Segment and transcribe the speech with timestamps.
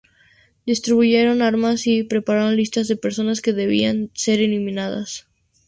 [0.65, 5.27] Distribuyeron armas y prepararon listas de personas que debían ser eliminadas.